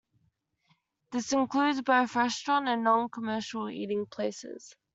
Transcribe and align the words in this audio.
This 1.11 1.31
includes 1.31 1.79
both 1.83 2.15
restaurant 2.15 2.67
and 2.67 2.83
non-commercial 2.83 3.69
eating 3.69 4.07
places. 4.07 4.75